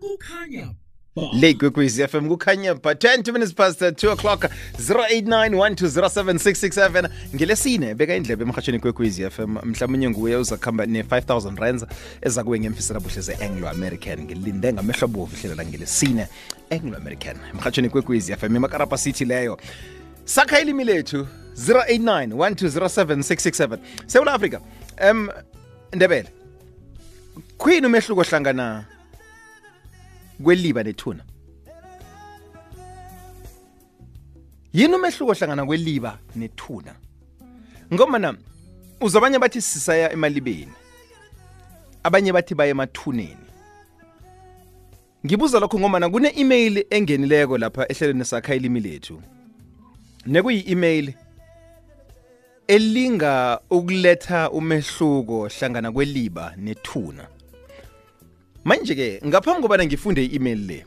[0.00, 0.68] kukhanya
[1.32, 4.44] le kwekwezi fm kukhanya ba 20 minutes past 2 o'clock.
[4.78, 11.84] 0891207667 ngelesine beka indlebe emhatshweni kwekwezi fm mhlawumunye nguye uza kuhamba ne-5000 rands
[12.20, 16.26] eza kuwe ngemfisela buhle ze-anglo american ngilinde ngamehlo bovu ihlelela ngelesine
[16.70, 19.58] anglo american emhatshweni kwekwezi fm emakarapa city leyo.
[20.24, 21.26] Sakha ilimi lethu
[21.68, 24.58] 0891207667 sewula africa
[25.10, 25.28] um
[25.92, 26.28] ndebele
[27.56, 28.84] kwini umehluko hlangana
[30.42, 31.24] kweliba nethuna.
[34.72, 36.94] Yini umehluko hlangana kweliba nethuna?
[37.94, 38.34] Ngomana
[39.00, 40.72] uzwa abanye bathi sisaya emalibeni
[42.06, 43.46] abanye bathi baya emathuneni.
[45.26, 49.22] Ngibuza lokho ngomana kune-email engenileko lapha ehlelweni sakha ilimi lethu.
[50.26, 51.12] Nekuyi-email
[52.68, 57.28] elinga ukuletha umehluko hlangana kweliba nethuna.
[58.66, 60.78] Manje-ke ngaphambi kobana ngifunde i-email le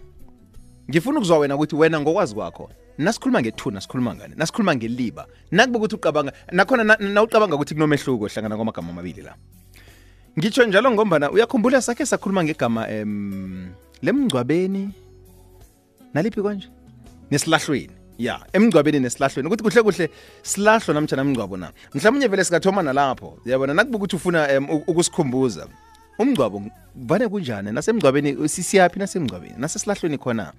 [0.89, 4.33] ngifuna ukuzwa wena ukuthi wena ngokwazi kwakho nasikhuluma ngethuna sikhuluma ngani?
[4.37, 5.23] Nasikhuluma ngeliba.
[5.51, 9.35] Nakuba ukuthi uqabanga nakhona na- nawucabanga ukuthi kunomehluko hlangana kwamagama amabili la.
[10.39, 14.89] Ngitsho njalo ngombana uyakhumbula sakhe sakhuluma ngegama em lemngcwabeni?
[16.13, 16.67] Naliphi konje
[17.31, 17.93] nesilahlweni.
[18.17, 19.47] Ya emngcwabeni nesilahlweni.
[19.47, 20.09] Ukuthi kuhle kuhle
[20.43, 21.71] silahlo namtshana mngcwabo na.
[21.95, 23.37] Mhlawumnye vele singathoma nalapho.
[23.45, 25.67] Yabona nakuba ukuthi ufuna em, u- ukusikhumbuza
[26.19, 26.63] umngcwabo
[26.95, 27.71] vane kunjani?
[27.71, 29.53] Nasemngcwabeni sisiyaphi nasemngcwabeni?
[29.57, 30.53] Nasesilahlweni khona.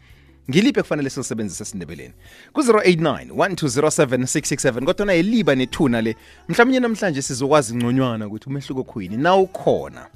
[0.50, 2.14] Ngiliphi kufanele silisebenzise esindebeleni?
[2.52, 6.16] Ku-089 1207667 kodwa na yeliba nethuna le.
[6.48, 9.16] Mhlawumnye namhlanje sizokwazi ngconywana ukuthi umehluko khuyini.
[9.16, 10.06] Nawukhona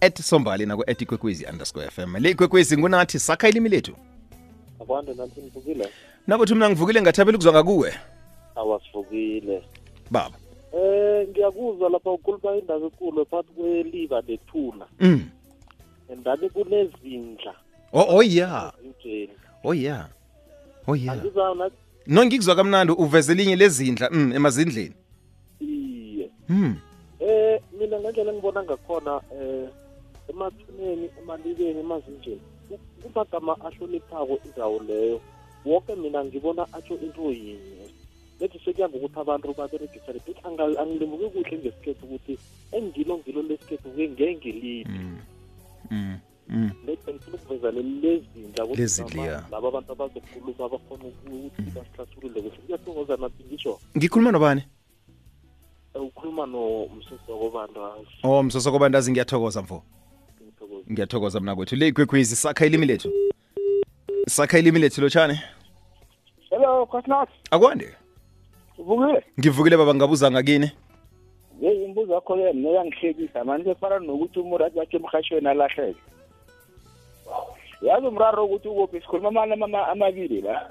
[0.00, 3.96] at sombali naku-at ikwekwezi underscore fm le ikwekwezi ngunathi sakha ilimi lethu.
[4.80, 5.88] Abantu nathi nivukile
[6.26, 7.94] nakuthi mna ngivukile ngathabela ukuzwa ngakuwe?
[8.56, 9.62] Awasivukile.
[10.10, 10.36] Baba
[10.74, 14.86] eh ngiyakuzwa lapha ukhuluma indaba enkulu phakathi kweliva nethuna.
[15.00, 15.22] Mm.
[16.12, 17.54] endani kunezindla.
[17.92, 19.32] Oh, oh ya ezintsheni
[19.64, 20.08] oh ya
[20.86, 21.70] oh ya angizana
[22.06, 24.94] no ngikuzwa kamnandi uveze linye lezindla mm, emazindleni.
[25.60, 26.30] Iye.
[26.48, 26.76] Mm.
[27.20, 29.68] eh mina ngendlela engibona ngakhona eh
[30.30, 35.20] emathuneni emalibeni emazinjeni ku- kumagama ahloniphako indawo leyo.
[35.64, 37.85] Wonke mina ngibona atsho into yinye
[38.40, 42.38] lethi sekuya ngokuthi abantu baberegisane but anga- angilimuki kuhle ngesikhethu ukuthi
[42.72, 45.18] engilo ngilo lesikhethu ke ngengilibi Mm.
[45.90, 46.18] Mm.
[46.48, 46.70] Mm.
[46.86, 47.70] lethwa ngifuna ukuveza
[48.76, 52.58] Lezindla, laba- abantu abazokhuluma abafuna ukuthi basihlathulule kuhle.
[52.66, 54.62] Kuyathokoza nathi ngisho ngikhuluma nobani?
[55.94, 59.82] Eh, ukhuluma nomsosoko bandazi oh msoso bandazi ngiyathokoza mfo.
[60.92, 61.40] Ngiyathokoza.
[61.40, 61.76] Mna kwethu.
[61.76, 63.10] Le igwegwezi sakha ilimi lethu.
[64.28, 65.40] Sakha ilimi lethu lotshane
[66.50, 67.94] Hello, cosnot akwande
[68.78, 69.22] Uvukile?
[69.40, 70.70] ngivukile baba ngabuza ngakini
[71.60, 76.00] Yeyi imbuzo yakho ke mina yangihlekisa manje sefana nokuthi umuntu athi bathi emhashweni alahleke.
[77.82, 80.70] Yazi umraro ukuthi ukuphi sikhuluma amanye ama- amabili la.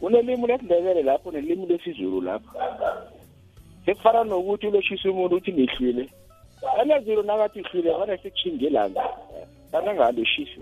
[0.00, 2.50] Kunelimi lesindebele lapho nelimi lesizulu lapho.
[3.86, 6.08] Sekufana nokuthi uloshisa umuntu uthi ngihlwile.
[6.80, 9.02] Amazulu nakathi ihlwile fana sekushinge langa.
[9.72, 10.60] Kana ngaloshisi.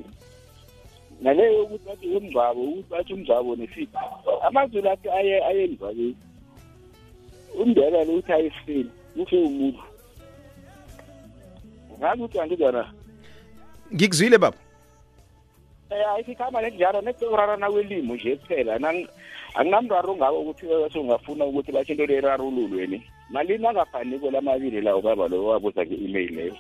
[1.23, 3.99] Naleyo ukuthi bathi umngcwabo ukuthi bathi umngcwabo nesiphi
[4.47, 6.17] amazulu athi aye aye emngcwabeni
[7.61, 9.83] umndebele uthi ayesifeni ufe umuntu.
[11.99, 12.83] Ngazi ukuthi angizona
[13.95, 14.59] ngikuzwile baba.
[15.91, 18.81] Um ayisikhamba nenjalo nekurarana kwelimo nje kuphela.
[19.55, 22.99] Anginamraro ngako ukuthi sungafuna ukuthi bathi into lerarululwe ni.
[23.31, 26.57] Malini angafaniko lamabili lawo baba lo wabuza nge-email leyo?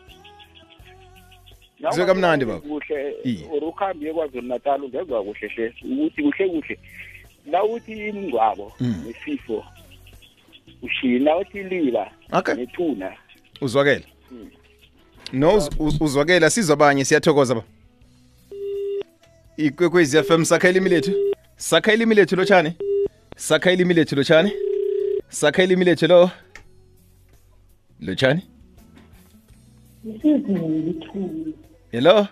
[1.90, 2.60] Kuzwe kamnandi, baba.
[2.60, 3.46] kuhle Iye.
[3.52, 6.78] or ukhambi kwazulu natal ungezwa kuhle hle ukuthi kuhle kuhle.
[7.46, 9.04] Nawuthi imngcwabo Mm.
[9.06, 9.64] nesifo
[10.82, 12.54] ushili nawuthi iliba okay.
[12.54, 13.12] nethuna.
[13.60, 14.04] Uzwakele.
[14.30, 14.50] Mm.
[15.32, 17.62] no uz- uz- uzwakele sizwa abanye siyathokoza ba
[19.56, 21.12] ikwekwezi fm sakha ilimi lethu.
[21.56, 22.74] Sakha ilimi lethu lotshane
[23.36, 24.52] sakha ilimi lethu lotshane
[25.28, 26.30] sakha ilimi lethu lo
[28.00, 28.42] lotshane
[31.92, 32.26] hello?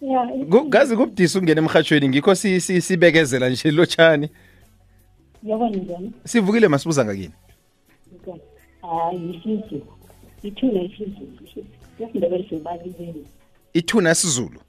[0.00, 4.30] Ya Ku- kazi kubudisi ungena emhatshweni ngikho si- si- sibekezela nje lotshane
[5.42, 6.12] yabona njani?
[6.24, 7.32] Sivukile masibuza ngakini.
[9.12, 9.86] isiZulu
[10.42, 11.64] ithuna isiZulu
[11.98, 13.24] yasindebele sibalibeni
[13.74, 14.60] ithuna yasizulu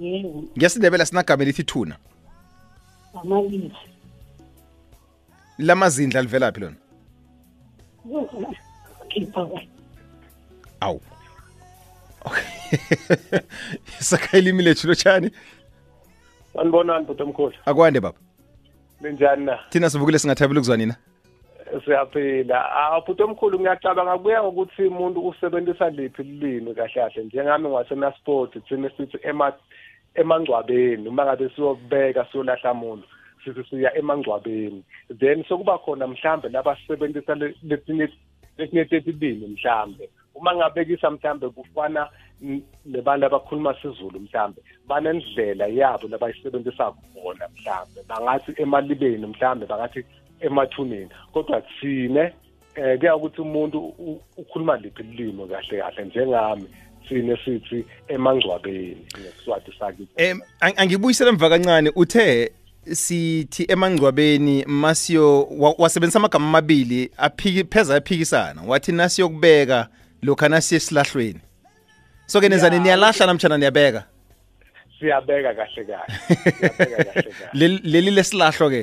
[0.00, 0.44] yebo.
[0.58, 1.96] Ngesindebela sinagama elithi thuna
[3.22, 3.72] amabili
[5.58, 6.76] lamazindla livelaphi lona?
[10.80, 11.00] Awu.
[12.24, 13.40] Okay.
[14.10, 15.30] Sakha ilimi lethu lotshani?
[16.54, 18.18] Sanibonani bhuti omkhulu akwande baba.
[19.02, 19.58] Linjani na?
[19.70, 20.96] Thina sivukile singathabela ukuzwa nina
[21.84, 22.58] siyaphila
[22.92, 27.24] abhuti omkhulu ngiyacabanga kuya ngokuthi umuntu usebenzisa liphi ilimi kahle kahle.
[27.24, 29.52] Njengami ngwasenasport thina sithi ema
[30.14, 31.08] emangcwabeni.
[31.08, 33.06] Uma ngabe siyobeka siyolahla umuntu
[33.44, 34.84] sithi siya emangcwabeni.
[35.20, 38.08] Then sokuba khona mhlambe labasebenzisa lesinye
[38.58, 40.08] lesinye tetilimi mhlambe.
[40.34, 42.08] Uma ngabekisa mhlambe kufana
[42.86, 48.00] nebantu abakhuluma sizulu mhlambe banendlela yabo labayisebenzisa khona mhlambe.
[48.08, 50.04] Bangathi emalibeni mhlambe bangathi
[50.40, 51.08] emathuneni.
[51.32, 52.32] Kodwa thine
[52.76, 53.78] eh kuya ukuthi umuntu
[54.36, 56.64] ukhuluma liphi ilimi kahle kahle njengami
[57.08, 59.06] sine sithi emangcwabeni.
[59.20, 60.12] Ngesiswati sakithi.
[60.16, 62.52] Em ang- angibuyisele emva kancane uthe
[62.92, 68.62] sithi emangcwabeni masiyo wa- wasebenzisa amagama amabili aphiki pheza aphikisana.
[68.66, 69.88] Wathi nasiyokubeka
[70.26, 71.40] lokho nasiye esilahlweni
[72.26, 74.02] so ke nenzani niyalahla namtjana niyabeka?
[74.98, 76.08] Siyabeka kahle kahle.
[76.28, 77.52] Siyabeka kahle kahle.
[77.60, 78.82] Leli- leli lesilahlo ke?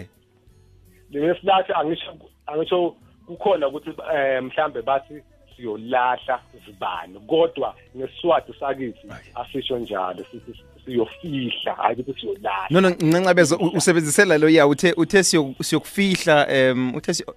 [1.11, 2.11] Lesilathi angisho
[2.47, 2.95] angisho
[3.27, 5.15] kukhona ukuthi eh mhlambe bathi
[5.55, 6.35] siyolahla
[6.65, 10.53] zibani kodwa ngesiswati sakithi asisho njalo sithi
[10.85, 12.67] siyofihla hayi ukuthi siyolahla.
[12.69, 17.35] No no ncancabeza u- usebenzisela lo ya uthe uthe siyo- siyokufihla em uthe siyo-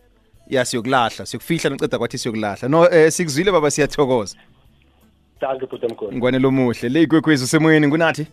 [0.49, 4.37] ya siyokulahla siyokufihla noceda kwathi siyokulahla no eh, sikuzwile baba siyathokoza
[5.41, 8.27] thank bhuti omkhulu ngwanelo muhle le ikwekhwezi usemoyeni ngunathi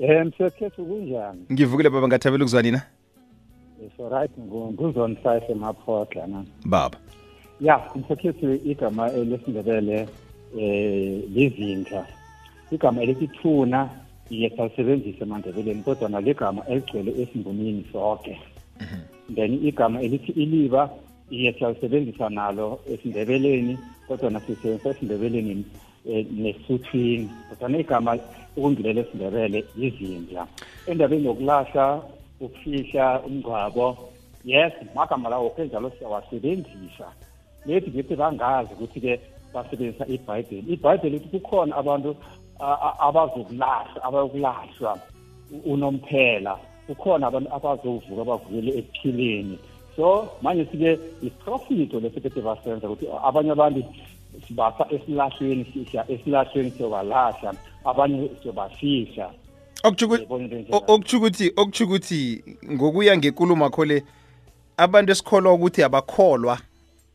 [0.00, 1.46] Eh msekhethu kunjani?
[1.52, 2.82] ngivukile baba ngathabela ukuzwa nina
[3.86, 6.44] It's alright emaphotla na.
[6.64, 6.98] baba
[7.60, 10.08] Ya, msekhethu igama lesindebele
[10.58, 12.06] eh lizinhla.
[12.70, 13.88] Igama elithuna
[14.30, 18.38] iyesalisebenzisa emandebeleni kodwa naligama eligcwele esimbonini sonke.
[19.34, 20.90] Then igama elithi iliba
[21.30, 23.78] iyesalisebenzisa nalo esindebeleni
[24.08, 25.64] kodwa nasisebenzisa esindebeleni
[26.08, 28.18] eh, nesuthwini kodwa igama
[28.56, 30.46] ukungilele esindebele izindla
[30.86, 32.02] endabeni yokulahla
[32.40, 34.08] ukufihla umngcwabo
[34.44, 37.08] yes magama lawo kenjalo siyawasebenzisa.
[37.66, 39.20] Lethi ngithi bangazi ukuthi-ke
[39.54, 40.72] basebenzisa ibhayibheli.
[40.72, 42.16] Ibhayibheli lithi kukhona abantu
[43.06, 44.98] abazokulahla abayokulahlwa
[45.64, 46.56] unomphela.
[46.88, 49.58] Kukhona abantu abazovuka bavukele ekuphileni.
[49.96, 53.84] So manje sike iprofito lesikade basenza ukuthi abanye abantu
[54.46, 57.54] sibapha esilahlweni sihla esilahlweni siyobalahla
[57.84, 59.30] abanye siyobafihla.
[60.88, 64.02] Okujukuthi okujukuthi ngokuya ngenkulumo akho le
[64.76, 66.58] abantu esikholwa ukuthi abakholwa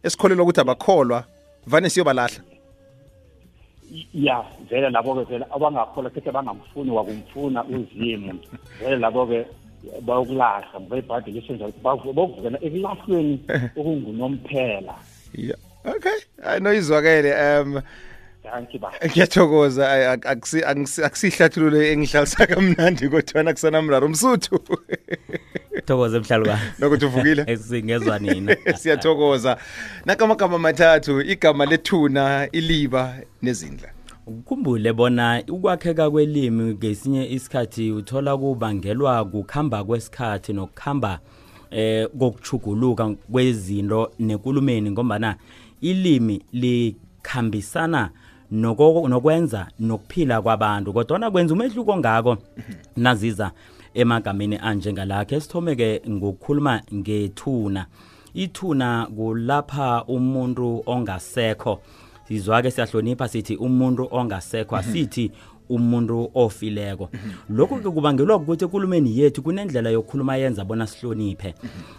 [0.04, 1.24] esikholelwa ukuthi abakholwa
[1.68, 2.53] vane siyobalahla.
[4.14, 8.40] ya vele labo-ke vele abangakholwa khethe bangamfuni wakumfuna uzimu.
[8.80, 9.46] Vele labo-ke
[10.02, 13.36] bayokulahla ngoba ibhayibheli lisenza bokuvukela ekulahlweni
[13.80, 14.96] okungunomphela.
[15.34, 15.56] Ya
[15.86, 16.20] okay.
[16.44, 17.82] Hayi noyizwakele um
[19.06, 19.86] ngiyathokoza.
[21.08, 24.60] Akusihlathulule engihlalisa kamnandi kodwana kusanamraro msuthu.
[25.86, 27.44] thokoze mhlalukani nokuthi uvukile?
[27.52, 28.56] Esingezwa nina.
[28.80, 29.58] Siyathokoza.
[30.06, 33.90] Nakamagama mathathu igama lethuna iliba nezindla.
[34.28, 41.20] Ukhumbule bona ukwakheka kwelimi ngesinye isikhathi uthola kubangelwa kukhamba kwesikhathi nokukhamba
[41.72, 45.36] eh kokuchuguluka kwezinto nenkulumeni ngombana
[45.82, 48.10] ilimi likhambisana
[48.52, 52.38] nokwenza nokuphila kwabantu kodwa kwenza umehluko ngako
[52.98, 53.52] naziza.
[53.94, 57.86] Emagameni anjengalakhe sithomeke ngokukhuluma ngethuna.
[58.34, 61.82] Ithuna kulapha umuntu ongasekho.
[62.28, 65.32] Sizwa-ke siyahlonipha sithi umuntu ongasekho asithi
[65.70, 67.10] umuntu ofileko.
[67.50, 71.56] Lokhu-ke kubangelwa ukuthi ekulumeni yethu kunendlela yokukhuluma yenza bona sihloniphe.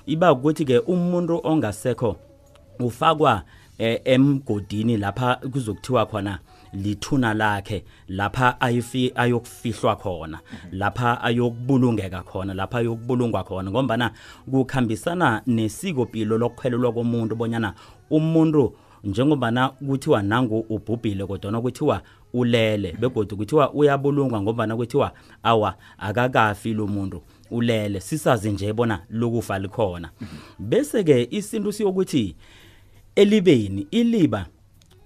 [0.07, 2.17] Iba ukuthi-ke umuntu ongasekho
[2.81, 3.43] ufakwa
[3.79, 6.39] eh, emgodini lapha kuzokuthiwa khona
[6.75, 10.41] lithuna lakhe lapha ayifi ayokufihlwa khona
[10.73, 13.71] lapha ayokubulungeka khona lapha ayokubulungwa khona.
[13.71, 14.11] Ngombana
[14.51, 17.75] kukhambisana nesikopilo lokukhwelelwa komuntu bonyana
[18.11, 22.03] umuntu njengobana kuthiwa nangu ubhubhile kodwana kuthiwa
[22.33, 25.13] ulele begodwa kuthiwa uyabulungwa ngombana kuthiwa
[25.43, 28.01] awa akakafi lo muntu ulele.
[28.01, 30.11] Sisazi nje bona lokufa likhona.
[30.59, 32.37] Bese-ke isintu siyokuthi
[33.17, 34.47] elibeni iliba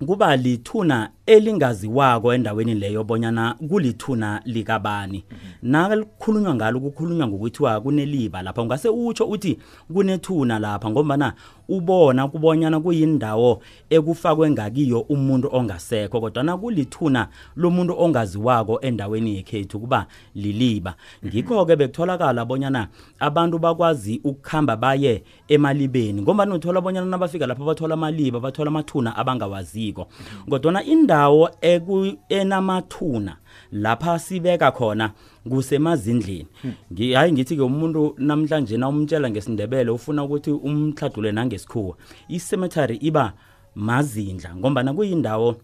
[0.07, 5.25] kuba lithuna elingaziwako endaweni leyo bonyana kulithuna likabani.
[5.63, 8.63] Nalikhulunywa ngalo kukhulunywa ngokuthiwa kuneliba lapha.
[8.63, 9.59] Ungase utsho uthi
[9.93, 11.33] kunethuna lapha ngombana
[11.69, 20.95] ubona kubonyana kuyindawo ekufakwe ngakiyo umuntu ongasekho kodwana kulithuna lomuntu ongaziwako endaweni yekhethu kuba liliba
[21.27, 28.41] ngikho-ke bekutholakala bonyana abantu bakwazi ukukhamba baye emalibeni ngombana uthola bonyana nabafika lapho bathola amaliba
[28.41, 30.09] bathola amathuna abangawaziko.
[30.51, 33.37] Kodwana indawo indawo eku- enamathuna
[33.73, 35.11] lapha sibeka khona
[35.49, 36.47] kusemazindleni
[36.93, 41.97] Ngi- hayi ngithi ke umuntu namhlanje na umtshela ngesindebele ufuna ukuthi umhladule nangesikhuwa
[42.29, 43.33] icemetery iba
[43.75, 45.57] mazindla ngombana kuyindawo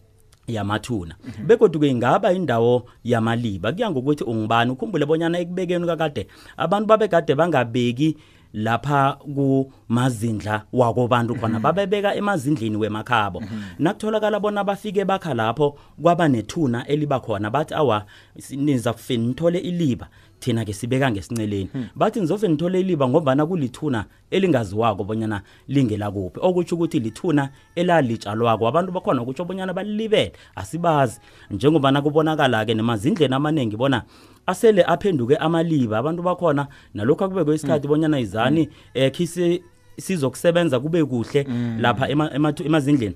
[0.47, 1.15] yamathuna.
[1.47, 8.17] Begodwa ke ingaba indawo yamaliba kuya ngokuthi ungibani ukhumbule bonyana ekubekeni kakade abantu babekade bangabeki
[8.55, 13.43] lapha kumazindla wakobantu khona babebeka emazindleni wemakhabo.
[13.79, 18.05] Nakutholakala bona bafike bakha lapho kwaba nethuna eliba khona bathi awa
[18.39, 20.09] si- niza kufeni nithole iliba.
[20.45, 21.69] Thina ke sibeka ngesinceleni.
[21.97, 26.41] Bathi nizofeni nithole iliba ngombana kulithuna elingaziwako bonyana lingela kuphi.
[26.43, 30.33] Okutsho ukuthi lithuna elalitshalwako abantu bakhona ukutsho bonyana balilibele.
[30.57, 31.21] Asibazi.
[31.51, 34.03] Njengobana kubonakala-ke nemazindleni amaningi bona
[34.47, 35.99] asele aphenduke amaliba.
[35.99, 39.63] Abantu bakhona nalokhu akubekwe isikhathi bonyana izani um khise
[39.99, 41.47] sizokusebenza kube kuhle
[41.79, 43.15] lapha ema- emathu- emazindleni.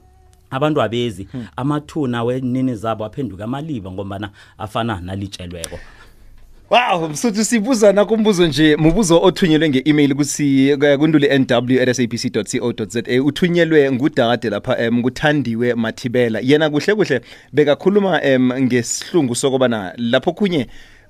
[0.51, 1.29] Abantu abezi.
[1.57, 5.79] Amathuna wenini zabo aphenduke amaliba ngombana afana nalitshelweko
[6.71, 8.77] Wow, msuthu sibuzana kumbuzo nje.
[8.77, 16.41] Mubuzo othunyelwe nge-email kusi kunduli nw@sabc.co.za uthunyelwe ngudade lapha em kuthandiwe Mathibela.
[16.43, 17.21] Yena kuhle kuhle
[17.53, 20.67] bekakhuluma em ngesihlungu sokubana lapho kunye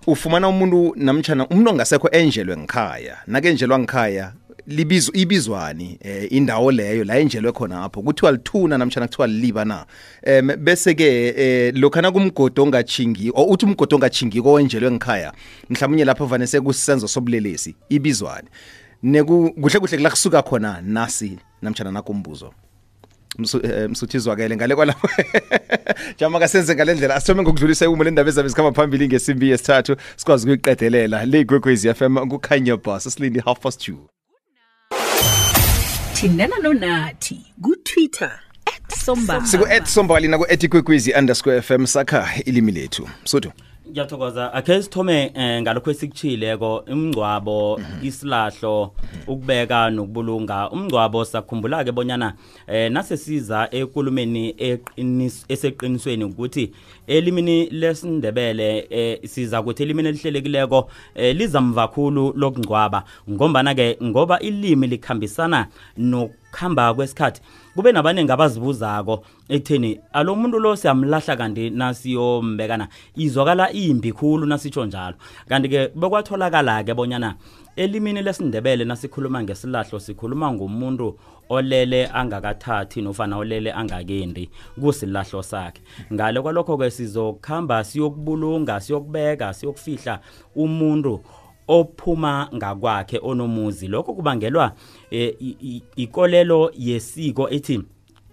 [0.06, 4.32] ufumana umuntu namtjana umuntu ongasekho enjelwe ngikhaya nakenjelwa ngikhaya
[4.68, 8.02] libizo ibizwani eh, indawo leyo la enjelwe khona apho.
[8.02, 9.86] Kuthiwa lithuna namtjana kuthiwa liliba na?
[10.22, 15.32] Em bese ke eh, lokhana kumgodo ongachingi o uthi umgodo ongachingi kowenjelwe ngikhaya
[15.70, 18.48] mhlawumnye lapho vane sekusenzo sobulelesi ibizwani.
[19.02, 22.52] Neku kuhle kuhle kula kusuka khona nasi namtjana nakumbuzo.
[23.38, 25.08] Msu- eh, msuthizwakele ngale kwalapho
[26.18, 27.14] jama kasenze ngale ndlela.
[27.14, 31.24] Asithome ngokudlulisa umo lendaba ezabe zikhamba phambili ngesimbi yesithathu sikwazi ukuyiqedelela.
[31.26, 33.96] Le igwekwezi fm kukhanya bus silindi half past two.
[36.20, 38.30] Thindana nonathi kutwitter.
[39.04, 39.46] @sombana.
[39.46, 43.08] Siku-at sombali naku-at igwekwezi underscore fm sakha ilimi lethu.
[43.24, 43.52] Msuthu
[43.90, 44.52] ngiyathokoza.
[44.52, 48.92] Akhe sithome eh, ngalokho esikuchileko umngcwabo isilahlo
[49.26, 50.70] ukubeka nokubulunga.
[50.70, 52.34] Umngcwabo sakhumbula ke bonyana
[52.66, 56.72] eh nasesiza ekulumeni eqinis- eseqinisweni ukuthi
[57.06, 63.04] elimini lesindebele eh siza kuthi elimini elihlelekileko eh lizamvakhulu lokungcwaba.
[63.30, 65.66] Ngombana ke ngoba ilimi likhambisana
[66.52, 67.40] nokuhamba kwesikhathi
[67.74, 75.16] kube nabaningi abazibuzako ekutheni alo muntu lo siyamlahla kanti nasiyombekana izwakala imbi khulu nasitsho njalo.
[75.48, 77.34] Kanti-ke bekwatholakala-ke bonyana
[77.76, 84.50] elimini lesindebele nasikhuluma ngesilahlo sikhuluma ngomuntu olele angakathathi nofana olele angakendi
[84.80, 85.82] kusilahlo sakhe.
[86.12, 90.20] Ngale kwalokho-ke sizokuhamba siyokubulunga siyokubeka siyokufihla
[90.56, 91.20] umuntu
[91.68, 93.88] ophuma ngakwakhe onomuzi.
[93.88, 94.72] Lokho kubangelwa
[95.10, 97.80] eh, i- i- ikolelo yesiko ethi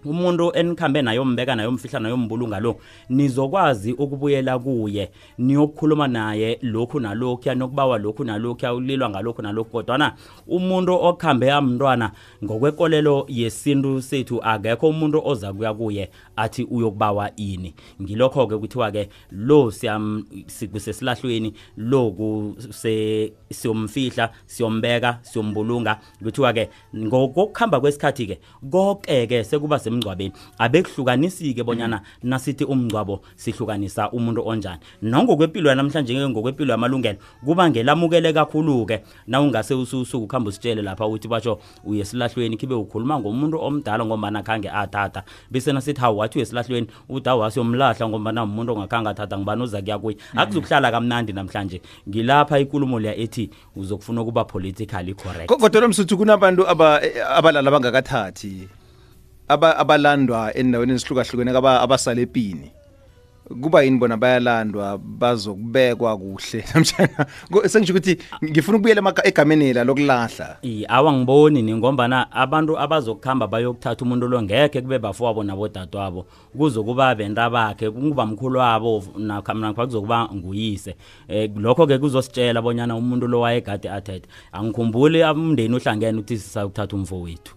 [0.06, 2.76] umuntu enikhambe nayombeka nayomfihla nayombulunga lo
[3.10, 9.72] nizokwazi ukubuyela kuye niyokukhuluma naye lokhu nalokhuya nokubawa lokhu nalokhuya ulilwa ngalokhu nalokhu.
[9.72, 10.16] Kodwana
[10.48, 12.12] umuntu okhambe amntwana
[12.44, 17.74] ngokwekolelo yesintu sethu akekho umuntu oza kuya kuye athi uyokubawa ini.
[18.02, 19.72] Ngilokho-ke kuthiwa-ke lo
[20.48, 22.14] sikusesilahlweni lo
[23.50, 26.00] siyomfihla siyombeka siyombulunga.
[26.24, 28.40] Kuthiwa-ke ngokuhamba kwesikhathi-ke
[28.72, 34.80] konke-ke sekuba semngcwabeni abekuhlukanisike bonyana nasithi umngcwabo sihlukanisa umuntu onjani.
[35.02, 41.60] Nangokwempilo yanamhlanje ngokwempilo yamalungelo kuba ngelamukele kakhulu-ke na ungase ususuke ukuhamba usitshele lapha uthi batsho
[41.86, 45.24] uye esilahlweni khibe ukhuluma ngomuntu omdala ngombana khange athatha.
[45.52, 49.82] Bese nasithi hawu wathi uye esilahlweni uthi awu asiyomlahla ngombana umuntu ongakhange athatha ngibani uza
[49.82, 50.18] kuya kuye.
[50.36, 51.82] Akuzukuhlala kamnandi namhlanje.
[52.10, 55.48] Ngilapha ikulumo leya ethi uzokufuna ukuba politically correct.
[55.48, 57.02] Ko- kodwa msuthu kunabantu aba-
[57.36, 58.68] abalala bangakathathi
[59.48, 62.72] abalandwa endaweni ezihlukahlukene aba abasala epini
[63.62, 66.66] kuba yini bona bayalandwa bazokubekwa kuhle?
[66.74, 70.58] Namtshana Ko- sengisho ukuthi ngifuna ukubuyela emaka- egameni la lokulahla.
[70.64, 76.26] I awangiboni ningombana abantu abazokuhamba bayokuthatha umuntu lo ngekhe kube bafowabo nabodadewabo.
[76.58, 80.96] Kuzokuba benta bakhe kuba mkhulu wabo nakha nakha kuzokuba nguyise.
[81.28, 84.28] Eh lokho ke kuzositshela bonyana umuntu lo wayegade athethe.
[84.52, 87.54] Angikhumbuli umndeni uhlangene uthi sisayokuthatha umfowethu.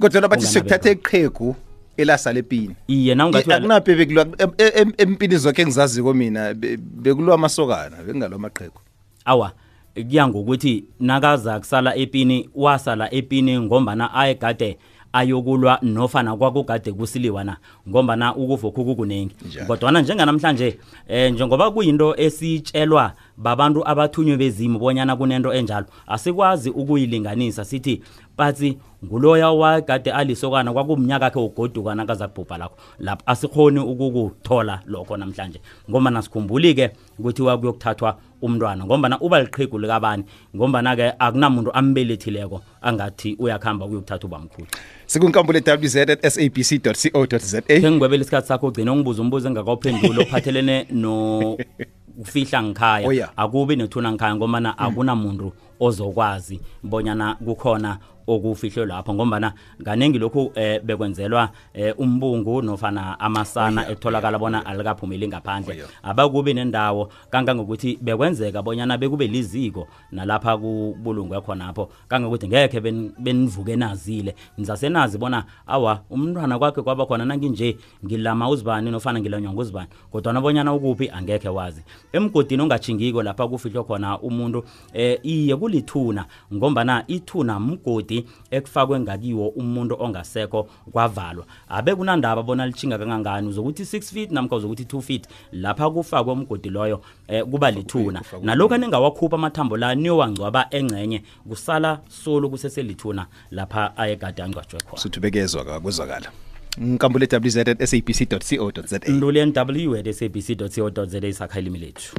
[0.00, 1.56] Kodwa bathi Unganabe sekuthatha iqhegu
[1.96, 7.34] elasala epini iye nawungathi uya- akunaphi bekulwa em- em- empini zonke engizaziko mina be- bekulwa
[7.34, 8.80] amasokana bekungalwa amaqhegu.
[9.24, 9.52] Awa
[9.94, 14.78] kuya ngokuthi nakaza kusala epini wasala epini ngombana ayegade
[15.12, 17.56] ayokulwa nofana kwakugade kusiliwa na
[17.88, 19.34] ngombana ukufokhu kukunengi.
[19.46, 19.66] Njalo.
[19.66, 25.86] kodwana njenganamhlanje eh njengoba kuyinto esitshelwa babantu abathunywe bezimu bonyana kunento enjalo.
[26.06, 28.02] Asikwazi ukuyilinganisa sithi
[28.36, 32.76] patsi nguloya wakade alisokana kwakumnyaka akhe ugoduka nakaza kubhubha lakho.
[32.98, 35.60] Lapho asikhoni ukukuthola lokho namhlanje.
[35.90, 36.90] Ngombana sikhumbuli-ke
[37.22, 40.24] kuthiwa kuyokuthathwa umntwana ngombana uba liqhegu likabani
[40.56, 44.66] ngombana-ke akunamuntu ambelethileko angathi uyakuhamba kuyokuthatha ubamkhulu.
[45.06, 50.86] Sikunkambule wz at sabc co za khe ngigwebela isikhathi sakho ugcine ungibuza umbuzo engakawuphendula ophathelene
[50.90, 51.56] no
[52.18, 53.30] kufihla Oh, ngikhaya yeah.
[53.36, 57.98] akubi nethuna ngikhaya ngomana akunamuntu ozokwazi bonyana kukhona
[58.34, 59.52] okufihlwe lapho ngombana
[59.84, 65.84] kaningi lokhu eh, bekwenzelwa eh, umbungu nofana amasana ekutholakala bona alikaphumeli ngaphandle.
[66.02, 71.88] Abakubi nendawo kangangokuthi bekwenzeka bonyana bekube liziko nalapha kubulungwe khonapho.
[72.08, 74.34] Kangokuthi ngekhe ben- benivuke nazile.
[74.58, 80.74] Nizasenazi bona awa umntwana kwakhe kwaba khona nanginje ngilama uzibani nofana ngilanywa nguzibani kodwa nabonyana
[80.74, 81.82] ukuphi angekhe wazi.
[82.12, 89.96] Emgodini ongajingiko lapha kufihlwe khona umuntu eh iye kulithuna ngombana ithuna mgodi ekufakwe ngakiwo umuntu
[90.00, 91.44] ongasekho kwavalwa.
[91.68, 93.48] Abe kunandaba bona lichinga kangangani?
[93.48, 95.28] Uzokuthi 6 feet namkha uzokuthi 2 feet?
[95.52, 98.22] Lapha kufakwe umgodi loyo eh, kuba lithuna.
[98.42, 105.02] nalokhu aningawakhupha amathambo la niyowangcwaba engcenye kusala solo kuseselithuna lapha ayegade angcwatshwe khona.
[105.02, 106.30] Suthi bekezwa kakwezwakala
[106.78, 108.26] nkambule wz at sabc
[108.58, 112.16] co za nduli nw at sabc co za isakhayilimi lethu